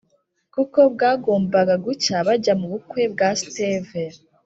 kuko 0.53 0.79
bwagombaga 0.93 1.75
gucya 1.85 2.15
bajya 2.27 2.53
mubukwe 2.59 3.01
bwa 3.13 3.29
steve 3.39 4.01